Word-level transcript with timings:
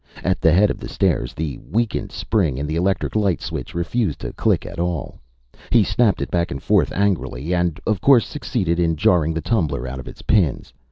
At 0.23 0.41
the 0.41 0.51
head 0.51 0.71
of 0.71 0.79
the 0.79 0.89
stairs, 0.89 1.35
the 1.35 1.59
weakened 1.59 2.11
spring 2.11 2.57
in 2.57 2.65
the 2.65 2.75
electric 2.75 3.15
light 3.15 3.39
switch 3.39 3.75
refused 3.75 4.19
to 4.21 4.33
click 4.33 4.65
at 4.65 4.79
all. 4.79 5.19
He 5.69 5.83
snapped 5.83 6.23
it 6.23 6.31
back 6.31 6.49
and 6.49 6.57
forth 6.59 6.91
angrily 6.91 7.53
and, 7.53 7.79
of 7.85 8.01
course, 8.01 8.25
succeeded 8.25 8.79
in 8.79 8.95
jarring 8.95 9.35
the 9.35 9.41
tumbler 9.41 9.87
out 9.87 9.99
of 9.99 10.07
its 10.07 10.23
pins. 10.23 10.73